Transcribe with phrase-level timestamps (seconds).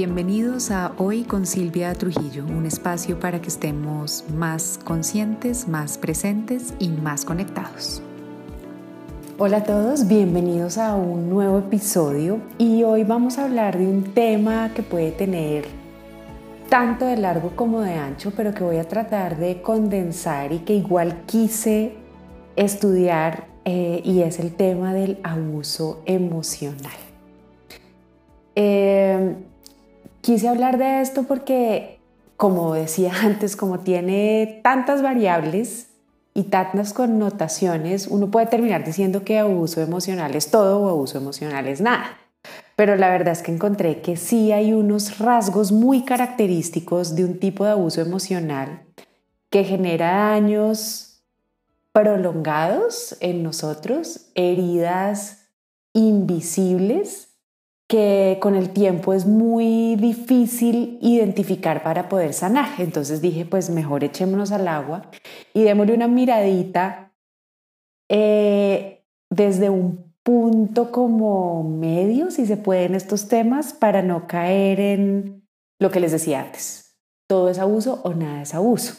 [0.00, 6.72] Bienvenidos a Hoy con Silvia Trujillo, un espacio para que estemos más conscientes, más presentes
[6.78, 8.00] y más conectados.
[9.38, 14.04] Hola a todos, bienvenidos a un nuevo episodio y hoy vamos a hablar de un
[14.14, 15.64] tema que puede tener
[16.68, 20.74] tanto de largo como de ancho, pero que voy a tratar de condensar y que
[20.74, 21.94] igual quise
[22.54, 26.92] estudiar eh, y es el tema del abuso emocional.
[28.54, 29.34] Eh,
[30.28, 32.00] quise hablar de esto porque,
[32.36, 35.86] como decía antes, como tiene tantas variables
[36.34, 41.66] y tantas connotaciones, uno puede terminar diciendo que abuso emocional es todo o abuso emocional
[41.66, 42.18] es nada.
[42.76, 47.38] Pero la verdad es que encontré que sí hay unos rasgos muy característicos de un
[47.40, 48.82] tipo de abuso emocional
[49.48, 51.22] que genera daños
[51.92, 55.46] prolongados en nosotros, heridas
[55.94, 57.27] invisibles
[57.88, 62.68] que con el tiempo es muy difícil identificar para poder sanar.
[62.78, 65.10] Entonces dije, pues mejor echémonos al agua
[65.54, 67.14] y démosle una miradita
[68.10, 74.80] eh, desde un punto como medio, si se puede, en estos temas, para no caer
[74.80, 75.48] en
[75.80, 76.98] lo que les decía antes.
[77.26, 78.94] Todo es abuso o nada es abuso.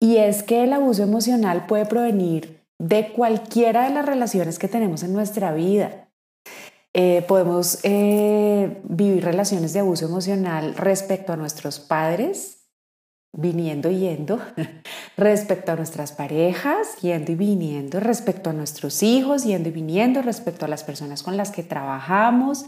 [0.00, 5.04] Y es que el abuso emocional puede provenir de cualquiera de las relaciones que tenemos
[5.04, 6.11] en nuestra vida
[6.94, 12.66] eh, podemos eh, vivir relaciones de abuso emocional respecto a nuestros padres,
[13.32, 14.38] viniendo y yendo,
[15.16, 20.66] respecto a nuestras parejas, yendo y viniendo, respecto a nuestros hijos, yendo y viniendo, respecto
[20.66, 22.66] a las personas con las que trabajamos,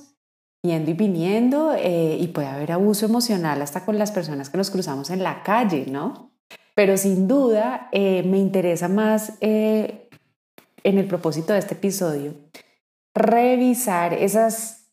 [0.62, 4.70] yendo y viniendo, eh, y puede haber abuso emocional hasta con las personas que nos
[4.70, 6.30] cruzamos en la calle, ¿no?
[6.74, 10.08] Pero sin duda me interesa más en
[10.82, 12.34] el propósito de este episodio
[13.14, 14.90] revisar esas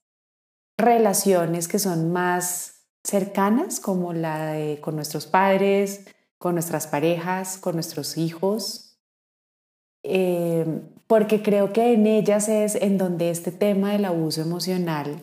[0.77, 6.05] relaciones que son más cercanas, como la de con nuestros padres,
[6.37, 8.97] con nuestras parejas, con nuestros hijos,
[10.03, 10.65] eh,
[11.07, 15.21] porque creo que en ellas es en donde este tema del abuso emocional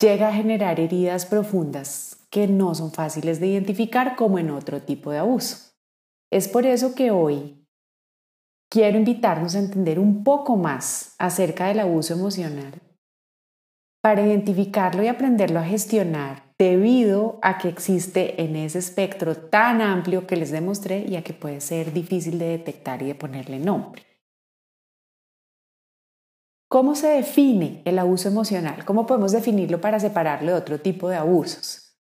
[0.00, 5.10] llega a generar heridas profundas que no son fáciles de identificar como en otro tipo
[5.10, 5.72] de abuso.
[6.30, 7.63] Es por eso que hoy
[8.74, 12.72] quiero invitarnos a entender un poco más acerca del abuso emocional
[14.02, 20.26] para identificarlo y aprenderlo a gestionar debido a que existe en ese espectro tan amplio
[20.26, 24.02] que les demostré y a que puede ser difícil de detectar y de ponerle nombre.
[26.68, 28.84] ¿Cómo se define el abuso emocional?
[28.84, 31.96] ¿Cómo podemos definirlo para separarlo de otro tipo de abusos?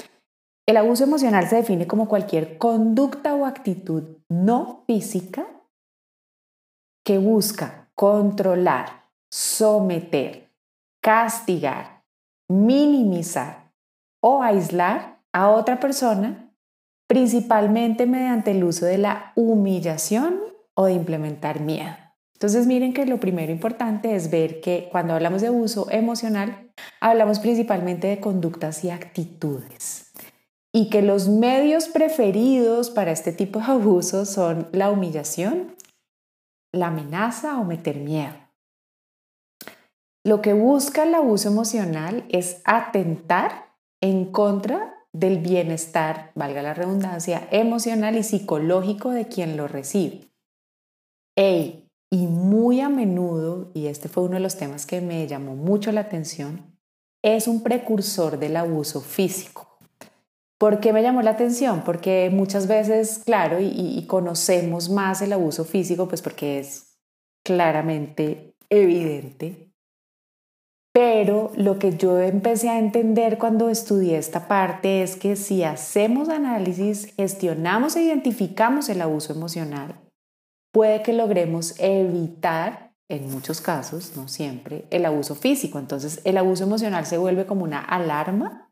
[0.65, 5.52] El abuso emocional se define como cualquier conducta o actitud no física
[7.03, 10.49] que busca controlar, someter,
[11.01, 12.03] castigar,
[12.47, 13.71] minimizar
[14.21, 16.51] o aislar a otra persona,
[17.07, 20.39] principalmente mediante el uso de la humillación
[20.75, 21.95] o de implementar miedo.
[22.33, 27.39] Entonces miren que lo primero importante es ver que cuando hablamos de abuso emocional, hablamos
[27.39, 30.11] principalmente de conductas y actitudes.
[30.73, 35.75] Y que los medios preferidos para este tipo de abuso son la humillación
[36.73, 38.33] la amenaza o meter miedo.
[40.25, 47.47] Lo que busca el abuso emocional es atentar en contra del bienestar, valga la redundancia,
[47.51, 50.29] emocional y psicológico de quien lo recibe.
[51.35, 55.91] y muy a menudo, y este fue uno de los temas que me llamó mucho
[55.91, 56.77] la atención,
[57.23, 59.72] es un precursor del abuso físico.
[60.63, 61.81] ¿Por qué me llamó la atención?
[61.83, 67.01] Porque muchas veces, claro, y, conocemos más el abuso físico, pues porque es
[67.43, 69.73] claramente evidente.
[70.93, 76.29] Pero lo que yo empecé a entender cuando estudié esta parte es que si hacemos
[76.29, 79.99] análisis, gestionamos e identificamos el abuso emocional,
[80.71, 85.77] puede que logremos evitar, en muchos casos, no siempre, el abuso físico.
[85.77, 88.69] Entonces el abuso emocional se vuelve como una alarma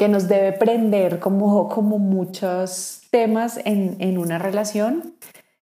[0.00, 5.14] que nos debe prender como, como muchos temas en, en una relación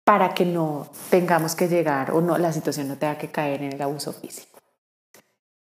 [0.03, 3.71] para que no tengamos que llegar o no, la situación no tenga que caer en
[3.71, 4.59] el abuso físico.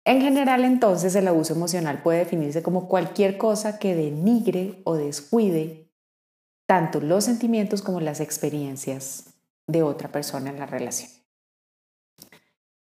[0.05, 5.89] En general, entonces, el abuso emocional puede definirse como cualquier cosa que denigre o descuide
[6.67, 9.35] tanto los sentimientos como las experiencias
[9.69, 11.13] de otra persona en la relación.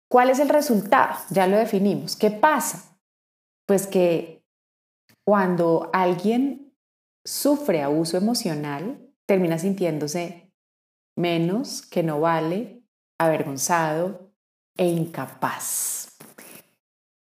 [0.09, 1.15] ¿Cuál es el resultado?
[1.31, 2.17] Ya lo definimos.
[2.17, 2.99] ¿Qué pasa?
[3.65, 4.38] Pues que
[5.29, 6.73] cuando alguien
[7.23, 10.55] sufre abuso emocional, termina sintiéndose
[11.19, 12.83] menos, que no vale,
[13.19, 14.33] avergonzado
[14.79, 16.17] e incapaz.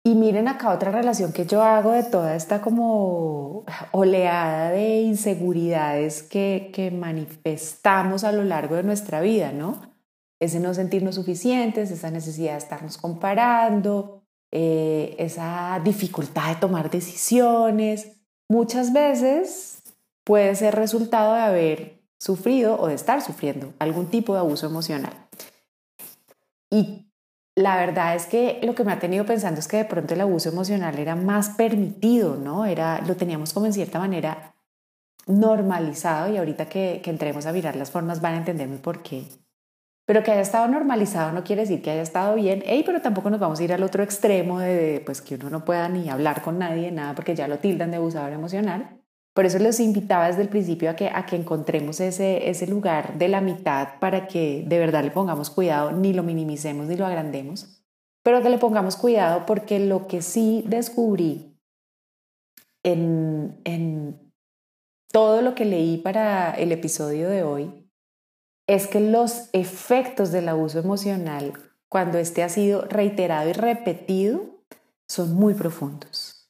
[0.05, 6.23] Y miren acá otra relación que yo hago de toda esta como oleada de inseguridades
[6.23, 9.81] que, que manifestamos a lo largo de nuestra vida, ¿no?
[10.43, 14.14] Ese no sentirnos suficientes, esa necesidad de estarnos comparando,
[14.57, 18.13] eh, esa dificultad de tomar decisiones,
[18.49, 19.83] muchas veces
[20.23, 25.13] puede ser resultado de haber sufrido o de estar sufriendo algún tipo de abuso emocional.
[26.71, 27.11] Y
[27.57, 30.21] la verdad es que lo que me ha tenido pensando es que de pronto el
[30.21, 32.65] abuso emocional era más permitido, ¿no?
[32.65, 34.55] Era, lo teníamos como en cierta manera
[35.27, 39.27] normalizado y ahorita que, que entremos a mirar las formas van a entenderme por qué.
[40.07, 43.31] Pero que haya estado normalizado no quiere decir que haya estado bien, Ey, pero tampoco
[43.31, 46.43] nos vamos a ir al otro extremo de pues, que uno no pueda ni hablar
[46.43, 49.01] con nadie, nada, porque ya lo tildan de abusador emocional.
[49.35, 53.19] Por eso les invitaba desde el principio a que, a que encontremos ese, ese lugar
[53.19, 57.07] de la mitad para que de verdad le pongamos cuidado, ni lo minimicemos ni lo
[57.07, 57.83] agrandemos,
[58.23, 61.59] pero que le pongamos cuidado porque lo que sí descubrí
[62.85, 64.33] en, en
[65.11, 67.84] todo lo que leí para el episodio de hoy
[68.67, 71.53] es que los efectos del abuso emocional,
[71.89, 74.43] cuando este ha sido reiterado y repetido,
[75.09, 76.49] son muy profundos.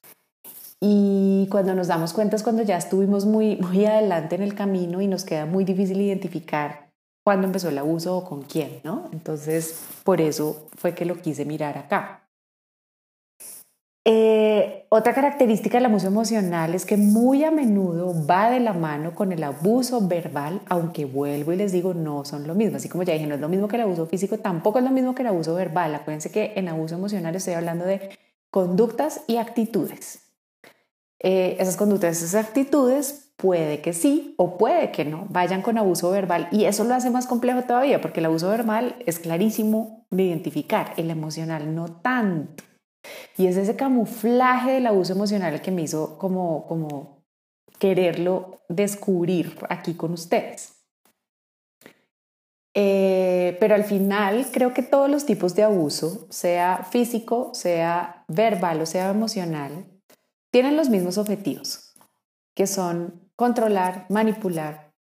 [0.80, 5.00] Y cuando nos damos cuenta es cuando ya estuvimos muy, muy adelante en el camino
[5.00, 6.90] y nos queda muy difícil identificar
[7.24, 9.08] cuándo empezó el abuso o con quién, ¿no?
[9.12, 12.23] Entonces, por eso fue que lo quise mirar acá.
[14.06, 19.14] Eh, otra característica del abuso emocional es que muy a menudo va de la mano
[19.14, 22.76] con el abuso verbal, aunque vuelvo y les digo, no son lo mismo.
[22.76, 24.90] Así como ya dije, no es lo mismo que el abuso físico, tampoco es lo
[24.90, 25.94] mismo que el abuso verbal.
[25.94, 28.10] Acuérdense que en abuso emocional estoy hablando de
[28.50, 30.20] conductas y actitudes.
[31.18, 36.10] Eh, esas conductas, esas actitudes, puede que sí o puede que no, vayan con abuso
[36.10, 36.48] verbal.
[36.52, 40.92] Y eso lo hace más complejo todavía, porque el abuso verbal es clarísimo de identificar,
[40.98, 42.64] el emocional no tanto.
[43.36, 47.24] Y es ese camuflaje del abuso emocional que me hizo como, como
[47.78, 50.74] quererlo descubrir aquí con ustedes.
[52.76, 58.80] Eh, pero al final creo que todos los tipos de abuso, sea físico, sea verbal
[58.80, 59.86] o sea emocional,
[60.50, 61.94] tienen los mismos objetivos,
[62.54, 64.92] que son controlar, manipular,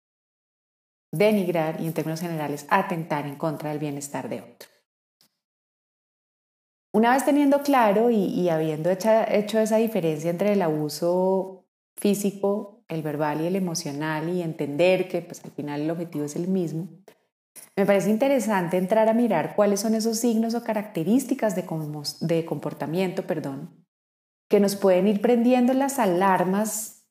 [1.11, 4.72] denigrar y en términos generales atentar en contra del bienestar de otro.
[6.95, 11.65] Una vez teniendo claro y, habiendo hecho esa diferencia entre el abuso
[11.97, 16.35] físico, el verbal y el emocional y entender que pues, al final el objetivo es
[16.35, 16.89] el mismo,
[17.75, 21.65] me parece interesante entrar a mirar cuáles son esos signos o características de,
[22.21, 23.85] de comportamiento perdón,
[24.47, 27.07] que nos pueden ir prendiendo las alarmas,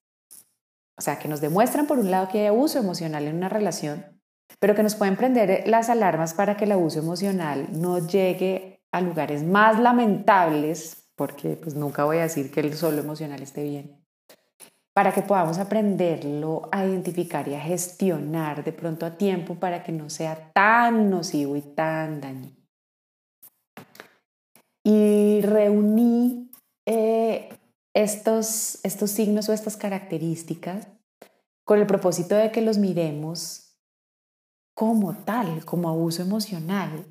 [0.96, 4.20] o sea, que nos demuestran por un lado que hay abuso emocional en una relación,
[4.60, 9.00] pero que nos pueden prender las alarmas para que el abuso emocional no llegue a
[9.00, 14.04] lugares más lamentables, porque pues nunca voy a decir que el solo emocional esté bien,
[14.94, 19.92] para que podamos aprenderlo a identificar y a gestionar de pronto a tiempo para que
[19.92, 22.62] no sea tan nocivo y tan dañino.
[24.84, 26.50] Y reuní
[26.86, 27.48] eh,
[27.94, 30.88] estos, estos signos o estas características
[31.64, 33.78] con el propósito de que los miremos
[34.74, 37.06] como tal, como abuso emocional.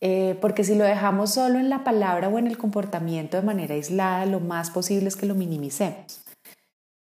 [0.00, 3.74] Eh, porque si lo dejamos solo en la palabra o en el comportamiento de manera
[3.74, 6.24] aislada, lo más posible es que lo minimicemos.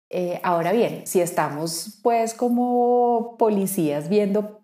[0.10, 4.62] Eh, ahora bien, si estamos pues como policías viendo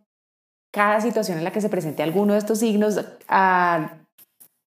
[0.71, 3.97] cada situación en la que se presente alguno de estos signos, a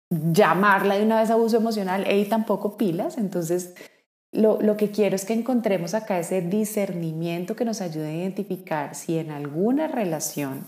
[0.09, 3.17] llamarla de una vez abuso emocional, y tampoco pilas.
[3.17, 3.75] Entonces,
[4.31, 8.95] lo, lo, que quiero es que encontremos acá ese discernimiento que nos ayude a identificar
[8.95, 10.65] si en alguna relación,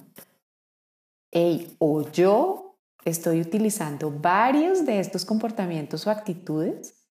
[1.31, 2.64] hey, o yo
[3.05, 7.07] estoy utilizando varios de estos comportamientos o actitudes,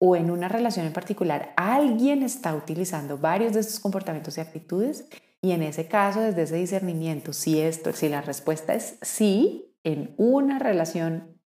[0.00, 5.08] o en una relación en particular alguien está utilizando varios de estos comportamientos y actitudes,
[5.40, 10.14] y en ese caso, desde ese discernimiento, si esto, si la respuesta es sí, en
[10.16, 11.40] una relación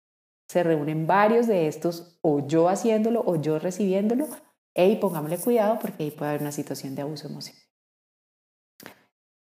[0.48, 4.28] se reúnen varios de estos, o yo haciéndolo o yo recibiéndolo,
[4.76, 7.65] y pongámosle cuidado porque ahí puede haber una situación de abuso emocional.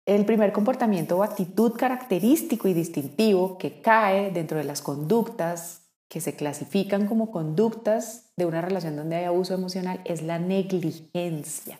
[0.06, 6.20] El primer comportamiento o actitud característico y distintivo que cae dentro de las conductas que
[6.20, 11.78] se clasifican como conductas de una relación donde hay abuso emocional es la negligencia.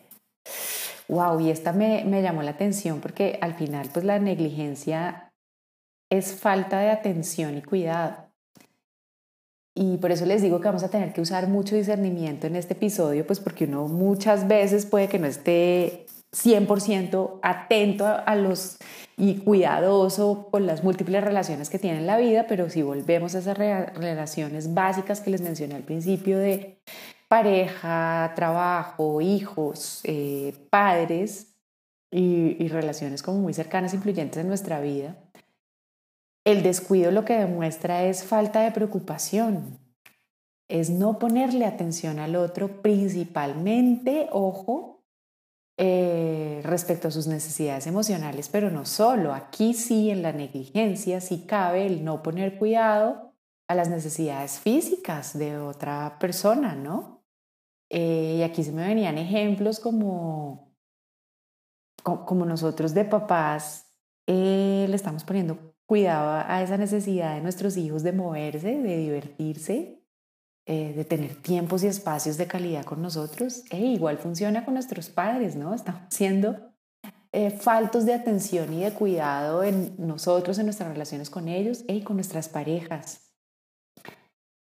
[1.07, 5.31] Wow, y esta me, me llamó la atención porque al final pues la negligencia
[6.09, 8.25] es falta de atención y cuidado.
[9.77, 12.73] Y por eso les digo que vamos a tener que usar mucho discernimiento en este
[12.73, 18.77] episodio, pues porque uno muchas veces puede que no esté 100% atento a, los
[19.17, 23.39] y cuidadoso con las múltiples relaciones que tiene en la vida, pero si volvemos a
[23.39, 26.77] esas relaciones básicas que les mencioné al principio de
[27.29, 31.55] pareja, trabajo, hijos, eh, padres
[32.11, 35.15] y, y relaciones como muy cercanas, influyentes en nuestra vida,
[36.45, 39.79] el descuido lo que demuestra es falta de preocupación,
[40.67, 44.94] es no ponerle atención al otro principalmente, ojo,
[45.77, 51.45] eh, respecto a sus necesidades emocionales, pero no solo, aquí sí en la negligencia sí
[51.45, 53.33] cabe el no poner cuidado
[53.67, 57.25] a las necesidades físicas de otra persona, ¿no?
[57.89, 60.75] Eh, y aquí se me venían ejemplos como,
[62.03, 63.85] como nosotros de papás
[64.27, 70.04] eh, le estamos poniendo cuidado a esa necesidad de nuestros hijos de moverse, de divertirse,
[70.67, 73.63] eh, de tener tiempos y espacios de calidad con nosotros.
[73.69, 75.75] E igual funciona con nuestros padres, ¿no?
[75.75, 76.57] Estamos siendo
[77.31, 82.01] eh, faltos de atención y de cuidado en nosotros, en nuestras relaciones con ellos y
[82.01, 83.35] con nuestras parejas.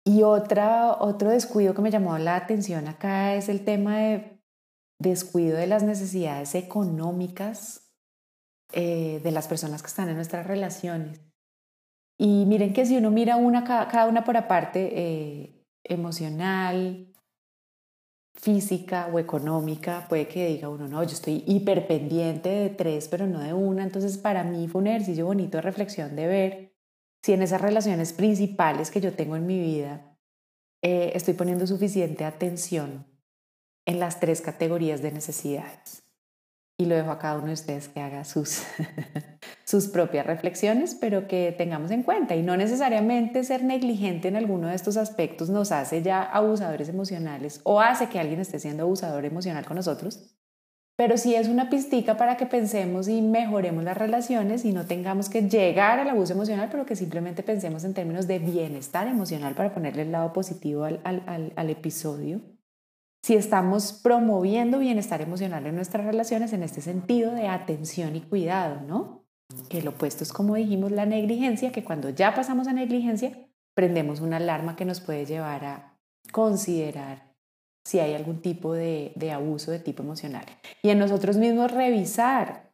[0.05, 4.41] Y otra, otro descuido que me llamó la atención acá es el tema de
[5.01, 7.91] descuido de las necesidades económicas
[8.73, 11.21] eh, de las personas que están en nuestras relaciones.
[12.17, 17.13] Y miren que si uno mira una, cada una por aparte, emocional,
[18.35, 23.41] física o económica, puede que diga uno, no, yo estoy hiperpendiente de tres, pero no
[23.41, 23.83] de una.
[23.83, 26.77] Entonces, para mí fue un ejercicio bonito de reflexión de ver
[27.23, 30.17] si en esas relaciones principales que yo tengo en mi vida
[30.83, 33.07] eh, estoy poniendo suficiente atención
[33.85, 36.10] en las tres categorías de necesidades
[36.81, 38.63] y lo dejo a cada uno de ustedes que haga sus,
[39.67, 42.35] sus propias reflexiones, pero que tengamos en cuenta.
[42.37, 47.61] Y no necesariamente ser negligente en alguno de estos aspectos nos hace ya abusadores emocionales
[47.65, 50.35] o hace que alguien esté siendo abusador emocional con nosotros,
[50.97, 55.29] pero sí es una pistica para que pensemos y mejoremos las relaciones y no tengamos
[55.29, 59.75] que llegar al abuso emocional, pero que simplemente pensemos en términos de bienestar emocional para
[59.75, 62.41] ponerle el lado positivo al, al, al episodio
[63.23, 68.81] si estamos promoviendo bienestar emocional en nuestras relaciones en este sentido de atención y cuidado,
[68.81, 69.27] ¿no?
[69.69, 74.37] El opuesto es, como dijimos, la negligencia, que cuando ya pasamos a negligencia, prendemos una
[74.37, 75.99] alarma que nos puede llevar a
[76.33, 77.35] considerar
[77.85, 80.45] si hay algún tipo de, de abuso de tipo emocional.
[80.83, 82.71] Y en nosotros mismos revisar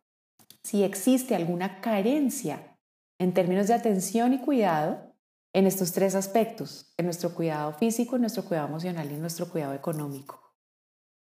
[0.62, 2.76] si existe alguna carencia
[3.18, 5.15] en términos de atención y cuidado
[5.56, 9.48] en estos tres aspectos, en nuestro cuidado físico, en nuestro cuidado emocional y en nuestro
[9.48, 10.38] cuidado económico,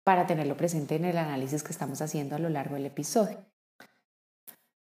[0.05, 3.39] para tenerlo presente en el análisis que estamos haciendo a lo largo del episodio.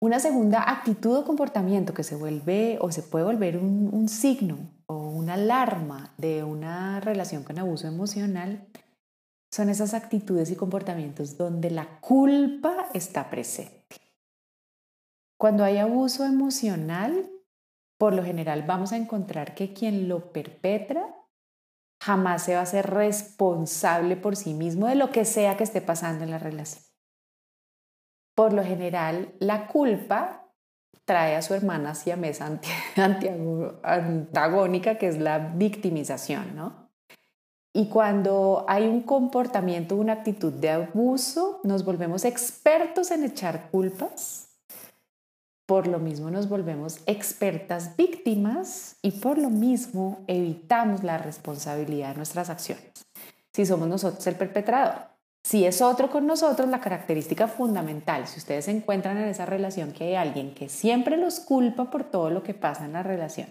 [0.02, 4.98] Una segunda actitud o comportamiento que se vuelve o se puede volver un, signo o
[4.98, 8.68] una alarma de una relación con abuso emocional
[9.50, 13.96] son esas actitudes y comportamientos donde la culpa está presente.
[15.38, 17.30] Cuando hay abuso emocional,
[18.02, 21.06] por lo general vamos a encontrar que quien lo perpetra
[22.02, 25.80] jamás se va a ser responsable por sí mismo de lo que sea que esté
[25.80, 26.82] pasando en la relación.
[28.34, 30.52] Por lo general, la culpa
[31.04, 32.58] trae a su hermana hacia mesa
[33.84, 36.90] antagónica, que es la victimización, ¿no?
[37.72, 44.51] Y cuando hay un comportamiento, una actitud de abuso, nos volvemos expertos en echar culpas
[45.72, 52.16] por lo mismo nos volvemos expertas víctimas y por lo mismo evitamos la responsabilidad de
[52.16, 52.92] nuestras acciones.
[53.54, 54.96] Si somos nosotros el perpetrador.
[55.42, 59.92] Si es otro con nosotros, la característica fundamental, si ustedes se encuentran en esa relación
[59.92, 63.48] que hay alguien que siempre los culpa por todo lo que pasa en la relación,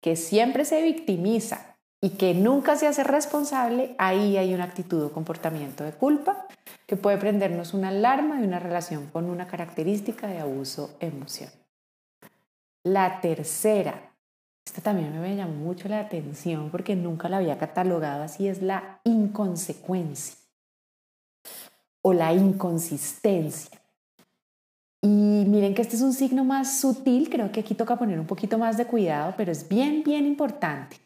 [0.00, 5.12] que siempre se victimiza y que nunca se hace responsable, ahí hay una actitud o
[5.12, 6.46] comportamiento de culpa
[6.86, 11.54] que puede prendernos una alarma de una relación con una característica de abuso emocional.
[12.84, 14.12] La tercera,
[14.64, 19.00] esta también me llamó mucho la atención porque nunca la había catalogado así, es la
[19.04, 20.36] inconsecuencia
[22.02, 23.80] o la inconsistencia.
[25.02, 28.26] Y miren que este es un signo más sutil, creo que aquí toca poner un
[28.26, 31.05] poquito más de cuidado, pero es bien, bien importante.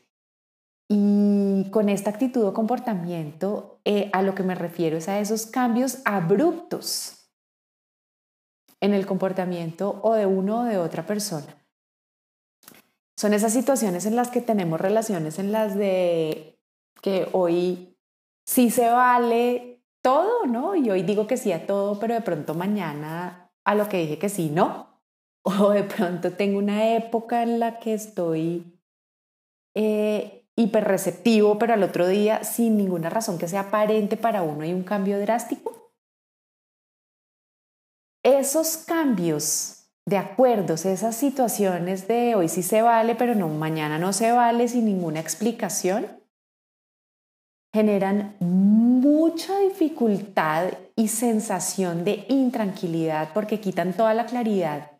[0.92, 5.46] Y con esta actitud o comportamiento, eh, a lo que me refiero es a esos
[5.46, 7.30] cambios abruptos
[8.80, 11.46] en el comportamiento o de uno o de otra persona.
[13.16, 16.58] Son esas situaciones en las que tenemos relaciones en las de
[17.00, 17.96] que hoy
[18.44, 20.74] sí se vale todo, ¿no?
[20.74, 24.18] Y hoy digo que sí a todo, pero de pronto mañana a lo que dije
[24.18, 24.90] que sí, no.
[25.42, 28.78] O de pronto tengo una época en la que estoy
[29.74, 34.72] eh, hiperreceptivo, pero al otro día, sin ninguna razón que sea aparente para uno, hay
[34.72, 35.92] un cambio drástico.
[38.22, 44.12] esos cambios de acuerdos, esas situaciones de hoy sí se vale, pero no, mañana no
[44.12, 46.06] se vale sin ninguna explicación,
[47.72, 54.90] generan mucha dificultad y sensación de intranquilidad porque quitan toda la claridad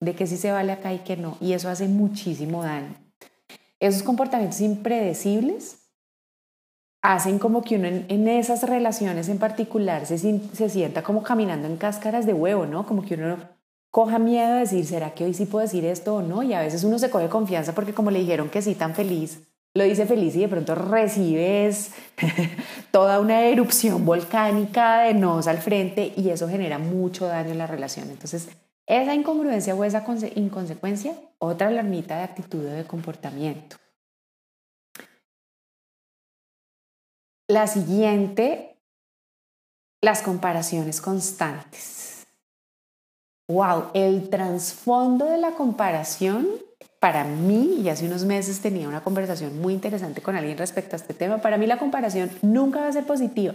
[0.00, 3.07] de que sí se vale acá y que no, y eso hace muchísimo daño.
[3.80, 5.88] Esos comportamientos impredecibles
[7.02, 11.76] hacen como que uno en, esas relaciones en particular se, se, sienta como caminando en
[11.76, 12.86] cáscaras de huevo, ¿no?
[12.86, 13.38] Como que uno
[13.90, 16.42] coja miedo de decir, ¿será que hoy sí puedo decir esto o no?
[16.42, 19.48] Y a veces uno se coge confianza porque como le dijeron que sí tan feliz,
[19.74, 21.92] lo dice feliz y de pronto recibes
[22.90, 27.66] toda una erupción volcánica de nos al frente y eso genera mucho daño en la
[27.66, 28.10] relación.
[28.10, 28.48] Entonces,
[28.88, 30.04] esa incongruencia o esa
[30.34, 33.76] inconsecuencia, otra alarmita de actitud o de comportamiento.
[37.46, 38.76] La siguiente,
[40.02, 42.26] las comparaciones constantes.
[43.46, 46.48] Wow, el trasfondo de la comparación
[46.98, 50.98] para mí, y hace unos meses tenía una conversación muy interesante con alguien respecto a
[50.98, 53.54] este tema, para mí la comparación nunca va a ser positiva.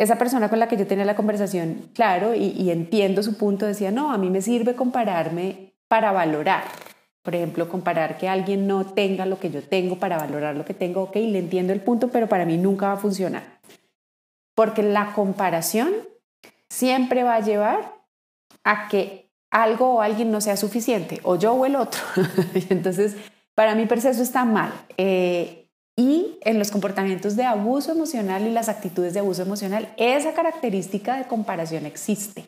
[0.00, 3.90] Esa persona con la que yo tenía la conversación, claro, y, entiendo su punto, decía,
[3.90, 6.64] no, a mí me sirve compararme para valorar,
[7.22, 10.72] por ejemplo, comparar que alguien no tenga lo que yo tengo para valorar lo que
[10.72, 13.42] tengo, ok, le entiendo el punto, pero para mí nunca va a funcionar.
[14.54, 15.92] Porque la comparación
[16.70, 17.92] siempre va a llevar
[18.64, 22.00] a que algo o alguien no sea suficiente, o yo o el otro.
[22.70, 23.16] Entonces,
[23.54, 24.72] para mí, per eso está mal.
[24.96, 25.59] Eh,
[26.00, 31.18] y en los comportamientos de abuso emocional y las actitudes de abuso emocional, esa característica
[31.18, 32.46] de comparación existe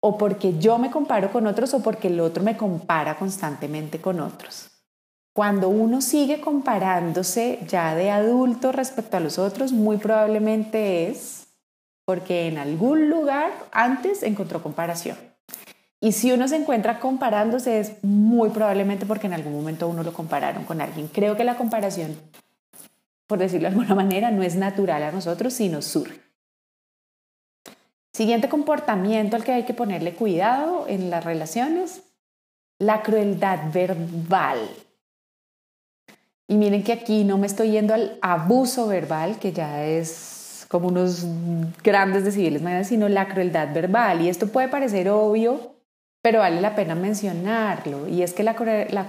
[0.00, 4.18] o porque yo me comparo con otros o porque el otro me compara constantemente con
[4.18, 4.70] otros.
[5.34, 11.48] Cuando uno sigue comparándose ya de adulto respecto a los otros, muy probablemente es
[12.06, 15.18] porque en algún lugar antes encontró comparación.
[16.02, 20.12] Y si uno se encuentra comparándose es muy probablemente porque en algún momento uno lo
[20.12, 21.06] compararon con alguien.
[21.06, 22.16] Creo que la comparación,
[23.28, 26.20] por decirlo de alguna manera, no es natural a nosotros, sino surge.
[28.12, 32.02] Siguiente comportamiento al que hay que ponerle cuidado en las relaciones,
[32.80, 34.58] la crueldad verbal.
[36.48, 40.88] Y miren que aquí no me estoy yendo al abuso verbal, que ya es como
[40.88, 41.24] unos
[41.84, 44.20] grandes decibeles sino la crueldad verbal.
[44.20, 45.71] Y esto puede parecer obvio,
[46.22, 48.08] pero vale la pena mencionarlo.
[48.08, 48.54] Y es que la,
[48.90, 49.08] la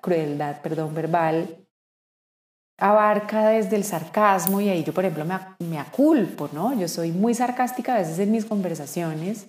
[0.00, 1.56] crueldad perdón, verbal
[2.78, 6.78] abarca desde el sarcasmo y ahí yo, por ejemplo, me, me aculpo, ¿no?
[6.78, 9.48] Yo soy muy sarcástica a veces en mis conversaciones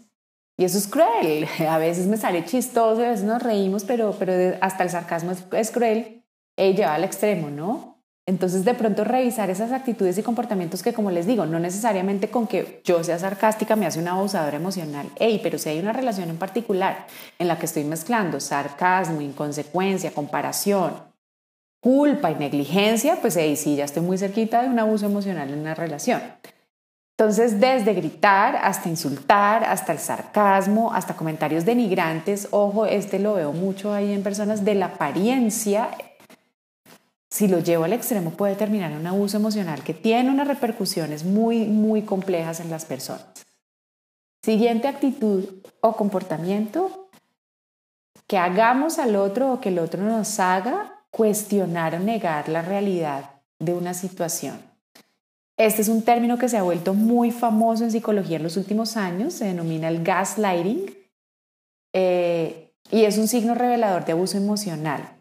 [0.58, 1.48] y eso es cruel.
[1.68, 5.72] A veces me sale chistoso, a veces nos reímos, pero, pero hasta el sarcasmo es,
[5.72, 6.24] cruel
[6.58, 7.91] y lleva al extremo, ¿no?
[8.28, 12.46] Entonces, de pronto revisar esas actitudes y comportamientos que, como les digo, no necesariamente con
[12.46, 15.10] que yo sea sarcástica me hace una abusadora emocional.
[15.20, 17.08] Ey, pero si hay una relación en particular
[17.40, 20.94] en la que estoy mezclando sarcasmo, inconsecuencia, comparación,
[21.82, 25.60] culpa y negligencia, pues ahí sí, ya estoy muy cerquita de un abuso emocional en
[25.60, 26.22] una relación.
[27.18, 33.52] Entonces, desde gritar hasta insultar, hasta el sarcasmo, hasta comentarios denigrantes, ojo, este lo veo
[33.52, 35.90] mucho ahí en personas de la apariencia,
[37.32, 41.24] si lo llevo al extremo puede terminar en un abuso emocional que tiene unas repercusiones
[41.24, 43.26] muy, muy complejas en las personas.
[44.44, 45.46] Siguiente actitud
[45.80, 47.10] o comportamiento,
[48.28, 53.32] que hagamos al otro o que el otro nos haga cuestionar o negar la realidad
[53.60, 54.60] de una situación.
[55.58, 58.98] Este es un término que se ha vuelto muy famoso en psicología en los últimos
[58.98, 60.98] años, se denomina el gaslighting
[61.94, 65.21] eh, y es un signo revelador de abuso emocional.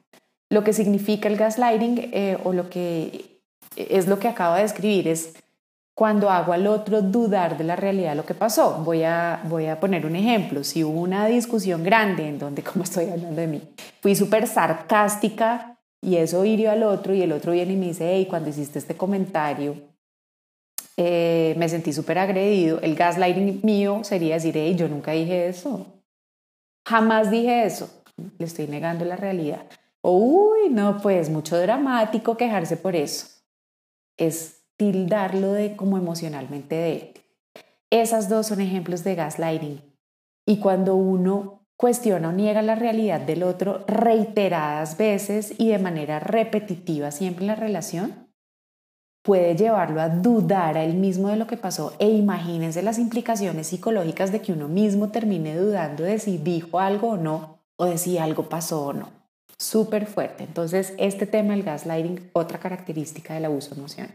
[0.50, 3.40] Lo que significa el gaslighting eh, o lo que
[3.76, 5.34] es lo que acabo de describir es
[5.94, 8.82] cuando hago al otro dudar de la realidad de lo que pasó.
[8.84, 10.64] Voy a, voy a poner un ejemplo.
[10.64, 13.62] Si hubo una discusión grande en donde, como estoy hablando de mí,
[14.00, 18.10] fui súper sarcástica y eso hirió al otro y el otro viene y me dice,
[18.14, 19.76] hey, cuando hiciste este comentario,
[20.96, 22.80] eh, me sentí súper agredido.
[22.80, 25.86] El gaslighting mío sería decir, hey, yo nunca dije eso.
[26.88, 27.90] Jamás dije eso.
[28.38, 29.66] Le estoy negando la realidad.
[30.02, 33.26] Uy, no, pues mucho dramático quejarse por eso.
[34.16, 37.14] Es tildarlo de como emocionalmente de él.
[37.90, 39.82] Esas dos son ejemplos de gaslighting.
[40.46, 46.18] Y cuando uno cuestiona o niega la realidad del otro reiteradas veces y de manera
[46.18, 48.28] repetitiva siempre en la relación,
[49.22, 53.66] puede llevarlo a dudar a él mismo de lo que pasó e imagínense las implicaciones
[53.66, 57.98] psicológicas de que uno mismo termine dudando de si dijo algo o no o de
[57.98, 59.19] si algo pasó o no.
[59.61, 60.44] Súper fuerte.
[60.44, 64.11] Entonces, este tema del gaslighting, otra característica del abuso emocional.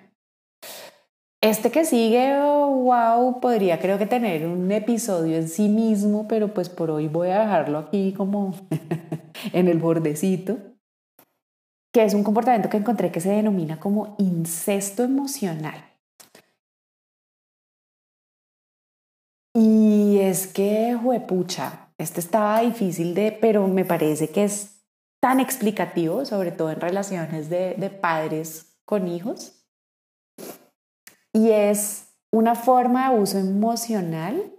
[1.39, 6.69] Este que sigue, wow, podría creo que tener un episodio en sí mismo, pero pues
[6.69, 8.55] por hoy voy a dejarlo aquí como
[9.53, 10.57] en el bordecito,
[11.93, 15.77] que es un comportamiento que encontré que se denomina como incesto emocional.
[19.53, 24.74] Y es que, juepucha, este estaba difícil de, pero me parece que es
[25.25, 29.65] tan explicativo, sobre todo en relaciones de, padres con hijos
[31.33, 34.53] y es una forma de abuso emocional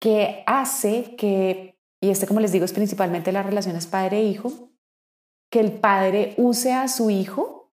[0.00, 4.52] que hace que, y este como les digo es principalmente las relaciones padre-hijo,
[5.50, 7.72] que el padre use a su hijo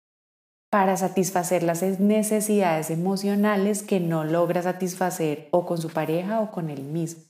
[0.69, 6.69] para satisfacer las necesidades emocionales que no logra satisfacer o con su pareja o con
[6.69, 7.28] él mismo.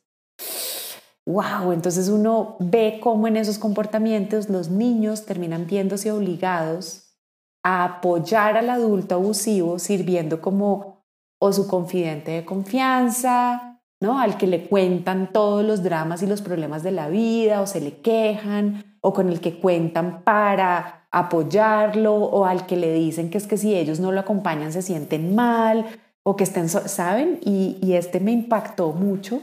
[1.29, 7.19] Wow, entonces uno ve cómo en esos comportamientos los niños terminan viéndose obligados
[7.63, 11.05] a apoyar al adulto abusivo sirviendo como
[11.39, 14.19] o su confidente de confianza, ¿no?
[14.19, 17.79] Al que le cuentan todos los dramas y los problemas de la vida o se
[17.79, 23.37] le quejan o con el que cuentan para apoyarlo o al que le dicen que
[23.37, 25.85] es que si ellos no lo acompañan se sienten mal
[26.23, 27.39] o que estén, ¿saben?
[27.45, 29.39] Y, y este me impactó mucho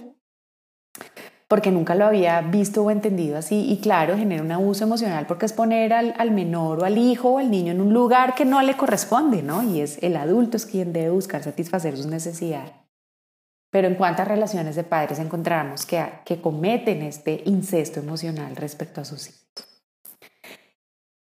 [1.48, 5.46] porque nunca lo había visto o entendido así y claro, genera un abuso emocional porque
[5.46, 8.60] es poner al, menor o al hijo o al niño en un lugar que no
[8.62, 9.62] le corresponde, ¿no?
[9.62, 12.72] Y es el adulto es quien debe buscar satisfacer sus necesidades.
[13.70, 19.04] Pero en cuántas relaciones de padres encontramos que, que cometen este incesto emocional respecto a
[19.04, 19.42] sus hijos.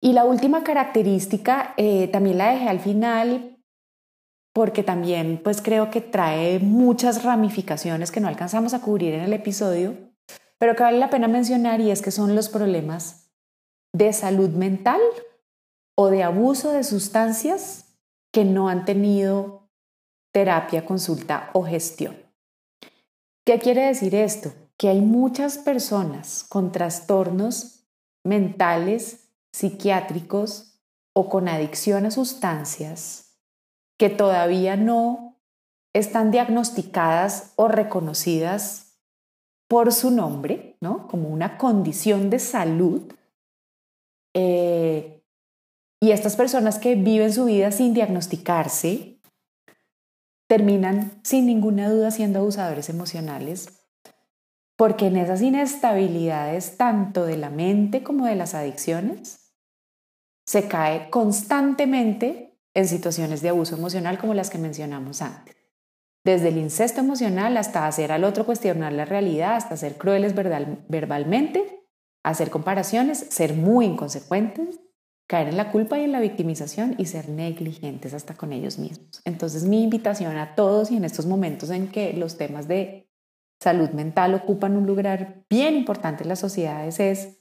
[0.01, 3.59] Y la última característica eh, también la dejé al final
[4.53, 9.33] porque también pues creo que trae muchas ramificaciones que no alcanzamos a cubrir en el
[9.33, 10.08] episodio,
[10.59, 13.31] pero que vale la pena mencionar y es que son los problemas
[13.93, 15.01] de salud mental
[15.97, 17.97] o de abuso de sustancias
[18.33, 19.69] que no han tenido
[20.33, 22.17] terapia, consulta o gestión.
[23.45, 24.53] ¿Qué quiere decir esto?
[24.77, 27.87] Que hay muchas personas con trastornos
[28.25, 30.81] mentales, psiquiátricos
[31.15, 33.39] o con adicción a sustancias
[33.99, 35.41] que todavía no
[35.93, 38.88] están diagnosticadas o reconocidas
[39.69, 41.07] por su nombre, ¿no?
[41.07, 43.03] Como una condición de salud.
[44.35, 45.23] Eh,
[46.01, 49.21] y estas personas que viven su vida sin diagnosticarse
[50.49, 53.69] terminan sin ninguna duda siendo abusadores emocionales,
[54.77, 59.53] porque en esas inestabilidades tanto de la mente como de las adicciones,
[60.47, 65.58] se cae constantemente en situaciones de abuso emocional como las que mencionamos antes
[66.25, 71.87] desde el incesto emocional hasta hacer al otro cuestionar la realidad, hasta ser crueles verbalmente,
[72.25, 74.81] hacer comparaciones, ser muy inconsecuentes,
[75.29, 79.21] caer en la culpa y en la victimización y ser negligentes hasta con ellos mismos.
[79.25, 83.09] Entonces mi invitación a todos y en estos momentos en que los temas de
[83.61, 87.39] salud mental ocupan un lugar bien importante en las sociedades es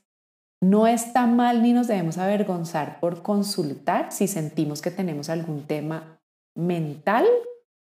[0.62, 6.20] no está mal ni nos debemos avergonzar por consultar si sentimos que tenemos algún tema
[6.56, 7.26] mental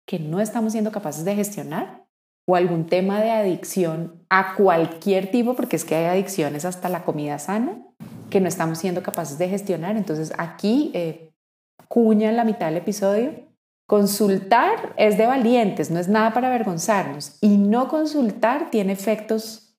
[0.06, 2.06] que no estamos siendo capaces de gestionar
[2.48, 7.04] o algún tema de adicción a cualquier tipo, porque es que hay adicciones hasta la
[7.04, 7.82] comida sana
[8.30, 9.96] que no estamos siendo capaces de gestionar.
[9.96, 11.32] Entonces aquí, eh,
[11.88, 13.34] cuña en la mitad del episodio,
[13.86, 17.38] consultar es de valientes, no es nada para avergonzarnos.
[17.40, 19.76] Y no consultar tiene efectos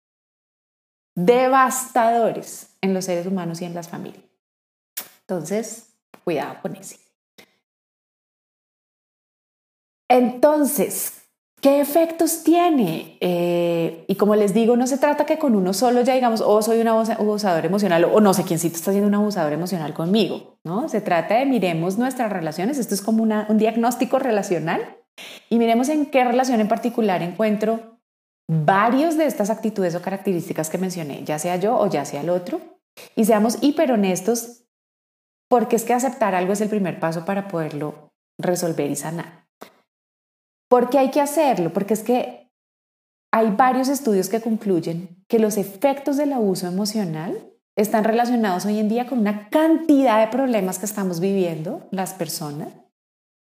[1.16, 4.24] devastadores en los seres humanos y en las familias.
[5.22, 6.98] Entonces, cuidado con eso.
[10.10, 11.28] Entonces,
[11.62, 13.18] ¿qué efectos tiene?
[13.20, 16.62] Eh, y como les digo, no se trata que con uno solo ya digamos, oh,
[16.62, 20.88] soy un abusador emocional o no sé quiéncito está siendo un abusador emocional conmigo, ¿no?
[20.90, 24.98] Se trata de miremos nuestras relaciones, esto es como un diagnóstico relacional
[25.50, 28.00] y miremos en qué relación en particular encuentro
[28.50, 32.30] varios de estas actitudes o características que mencioné, ya sea yo o ya sea el
[32.30, 32.62] otro,
[33.16, 34.64] y seamos hiper honestos
[35.50, 39.47] porque es que aceptar algo es el primer paso para poderlo resolver y sanar.
[40.70, 41.72] ¿Por qué hay que hacerlo?
[41.72, 42.52] Porque es que
[43.32, 47.38] hay varios estudios que concluyen que los efectos del abuso emocional
[47.76, 52.70] están relacionados hoy en día con una cantidad de problemas que estamos viviendo las personas,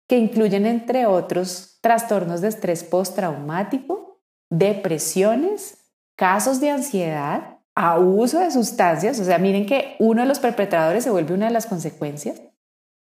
[0.07, 5.77] que incluyen, entre otros, trastornos de estrés postraumático, depresiones,
[6.15, 9.19] casos de ansiedad, abuso de sustancias.
[9.19, 12.41] O sea, miren que uno de los perpetradores se vuelve una de las consecuencias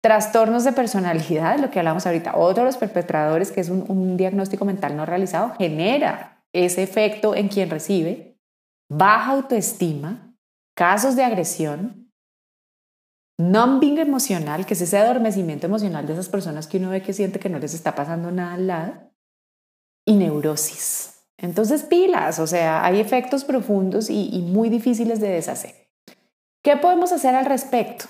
[0.06, 4.64] Trastornos de personalidad, lo que hablamos ahorita, otro de los perpetradores, que es un, diagnóstico
[4.64, 8.38] mental no realizado, genera ese efecto en quien recibe,
[8.88, 10.32] baja autoestima,
[10.76, 12.12] casos de agresión,
[13.36, 17.40] numbing emocional, que es ese adormecimiento emocional de esas personas que uno ve que siente
[17.40, 19.10] que no les está pasando nada al lado,
[20.06, 21.24] y neurosis.
[21.36, 25.90] Entonces, pilas, o sea, hay efectos profundos y, y muy difíciles de deshacer.
[26.62, 28.04] ¿Qué podemos hacer al respecto?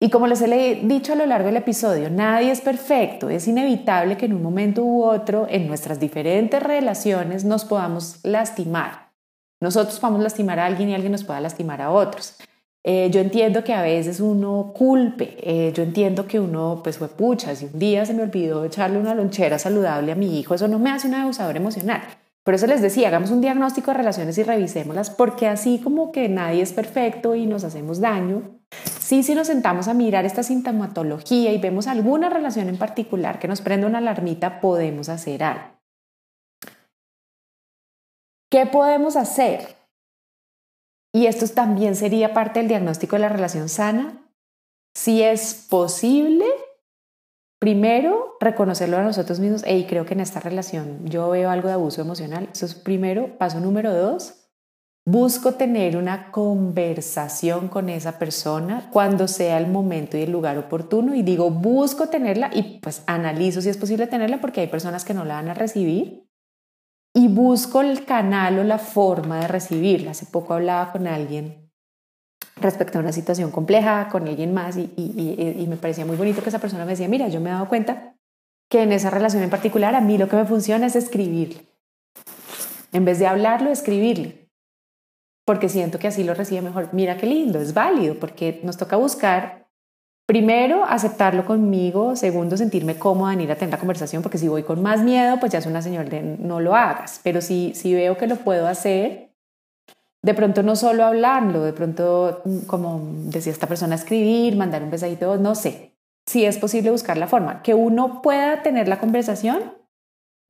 [0.00, 3.30] Y como les he dicho a lo largo del episodio, nadie es perfecto.
[3.30, 9.10] Es inevitable que en un momento u otro, en nuestras diferentes relaciones, nos podamos lastimar.
[9.60, 12.36] Nosotros podamos lastimar a alguien y alguien nos pueda lastimar a otros.
[12.84, 17.08] Eh, yo entiendo que a veces uno culpe, eh, yo entiendo que uno, pues fue
[17.08, 20.68] pucha, si un día se me olvidó echarle una lonchera saludable a mi hijo, eso
[20.68, 22.02] no me hace un abusador emocional.
[22.44, 26.28] Por eso les decía, hagamos un diagnóstico de relaciones y revisémoslas, porque así como que
[26.28, 28.57] nadie es perfecto y nos hacemos daño,
[29.08, 33.48] sí, si nos sentamos a mirar esta sintomatología y vemos alguna relación en particular que
[33.48, 35.64] nos prenda una alarmita, podemos hacer algo.
[38.50, 39.76] ¿Qué podemos hacer?
[41.12, 44.30] Y esto también sería parte del diagnóstico de la relación sana.
[44.94, 46.44] Si es posible,
[47.58, 49.64] Primero, reconocerlo a nosotros mismos.
[49.66, 52.48] Y creo que en esta relación yo veo algo de abuso emocional.
[52.52, 53.36] Eso es primero.
[53.36, 54.47] Paso número dos.
[55.10, 61.14] Busco tener una conversación con esa persona cuando sea el momento y el lugar oportuno.
[61.14, 65.14] Y digo, busco tenerla y pues analizo si es posible tenerla porque hay personas que
[65.14, 66.28] no la van a recibir.
[67.14, 70.10] Y busco el canal o la forma de recibirla.
[70.10, 71.70] Hace poco hablaba con alguien
[72.56, 76.58] respecto a una situación compleja con alguien más y, me parecía muy bonito que esa
[76.58, 78.14] persona me decía, mira, yo me he dado cuenta
[78.68, 81.64] que en esa relación en particular a mí lo que me funciona es escribirle.
[82.92, 84.47] En vez de hablarlo, escribirle.
[85.48, 86.90] Porque siento que así lo recibe mejor.
[86.92, 89.66] Mira qué lindo, es válido, porque nos toca buscar,
[90.26, 94.62] primero, aceptarlo conmigo, segundo, sentirme cómoda en ir a tener la conversación, porque si voy
[94.62, 97.22] con más miedo, pues ya es una señal de no lo hagas.
[97.24, 99.32] Pero si, si veo que lo puedo hacer,
[100.20, 104.90] de pronto no solo hablarlo, de pronto, mm, como decía esta persona, escribir, mandar un
[104.90, 105.96] mensajito, no sé.
[106.26, 107.62] Si es posible buscar la forma.
[107.62, 109.72] Que uno pueda tener la conversación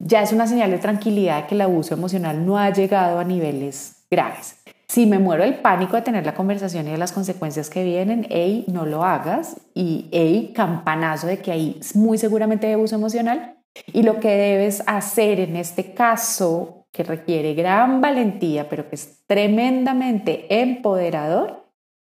[0.00, 3.97] ya es una señal de tranquilidad que el abuso emocional no ha llegado a niveles
[4.10, 4.62] graves.
[4.88, 8.26] Si me muero el pánico de tener la conversación y de las consecuencias que vienen,
[8.30, 13.58] hey, no lo hagas y hey, campanazo de que ahí muy seguramente hay abuso emocional.
[13.92, 19.24] Y lo que debes hacer en este caso que requiere gran valentía, pero que es
[19.26, 21.64] tremendamente empoderador,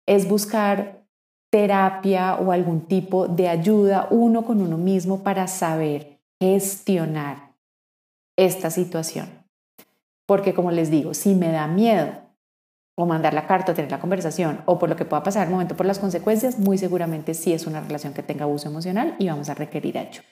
[0.05, 1.05] es buscar
[1.49, 7.53] terapia o algún tipo de ayuda uno con uno mismo para saber gestionar
[8.38, 9.35] esta situación.
[10.26, 12.08] Porque como les digo, si me da miedo
[12.98, 15.54] o mandar la carta o tener la conversación o por lo que pueda pasar el
[15.54, 19.28] momento por las consecuencias, muy seguramente sí es una relación que tenga abuso emocional y
[19.28, 20.24] vamos a requerir ayuda.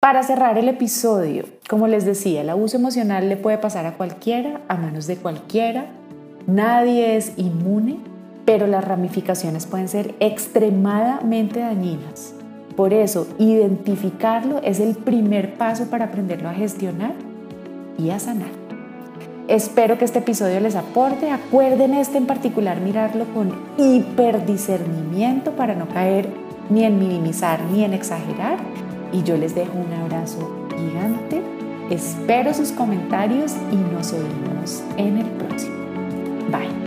[0.00, 4.60] Para cerrar el episodio, como les decía, el abuso emocional le puede pasar a cualquiera,
[4.68, 5.86] a manos de cualquiera.
[6.46, 7.98] Nadie es inmune,
[8.44, 12.34] pero las ramificaciones pueden ser extremadamente dañinas.
[12.76, 17.14] Por eso, identificarlo es el primer paso para aprenderlo a gestionar
[17.98, 18.65] y a sanar.
[19.48, 21.30] Espero que este episodio les aporte.
[21.30, 26.28] Acuerden este en particular mirarlo con hiperdiscernimiento para no caer
[26.68, 28.58] ni en minimizar ni en exagerar
[29.12, 31.42] y yo les dejo un abrazo gigante.
[31.90, 35.76] Espero sus comentarios y nos oímos en el próximo.
[36.50, 36.85] Bye.